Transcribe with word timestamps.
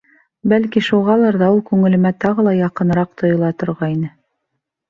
Бәлки 0.53 0.81
шуғалыр 0.85 1.37
ҙа 1.41 1.49
ул 1.57 1.61
күңелемә 1.67 2.13
тағы 2.25 2.47
ла 2.49 2.57
яҡыныраҡ 2.61 3.15
тойола 3.23 3.55
торғайны. 3.61 4.11